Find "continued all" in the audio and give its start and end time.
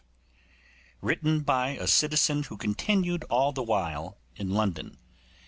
2.57-3.51